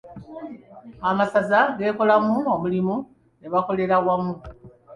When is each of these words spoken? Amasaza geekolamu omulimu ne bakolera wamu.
Amasaza 1.09 1.59
geekolamu 1.77 2.37
omulimu 2.55 2.95
ne 3.39 3.47
bakolera 3.53 3.95
wamu. 4.05 4.33